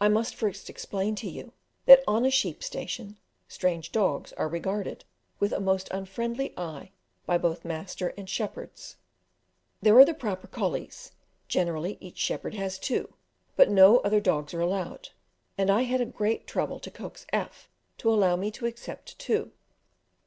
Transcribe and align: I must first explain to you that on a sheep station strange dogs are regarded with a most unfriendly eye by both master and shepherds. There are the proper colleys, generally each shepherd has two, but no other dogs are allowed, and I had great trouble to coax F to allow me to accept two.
I 0.00 0.08
must 0.08 0.34
first 0.34 0.70
explain 0.70 1.14
to 1.16 1.28
you 1.28 1.52
that 1.84 2.02
on 2.08 2.24
a 2.24 2.30
sheep 2.30 2.64
station 2.64 3.18
strange 3.46 3.92
dogs 3.92 4.32
are 4.38 4.48
regarded 4.48 5.04
with 5.38 5.52
a 5.52 5.60
most 5.60 5.86
unfriendly 5.90 6.54
eye 6.56 6.92
by 7.26 7.36
both 7.36 7.62
master 7.62 8.14
and 8.16 8.26
shepherds. 8.26 8.96
There 9.82 9.98
are 9.98 10.04
the 10.06 10.14
proper 10.14 10.46
colleys, 10.46 11.12
generally 11.46 11.98
each 12.00 12.16
shepherd 12.16 12.54
has 12.54 12.78
two, 12.78 13.12
but 13.54 13.68
no 13.68 13.98
other 13.98 14.18
dogs 14.18 14.54
are 14.54 14.60
allowed, 14.62 15.10
and 15.58 15.68
I 15.70 15.82
had 15.82 16.14
great 16.14 16.46
trouble 16.46 16.80
to 16.80 16.90
coax 16.90 17.26
F 17.30 17.68
to 17.98 18.10
allow 18.10 18.36
me 18.36 18.50
to 18.52 18.64
accept 18.64 19.18
two. 19.18 19.52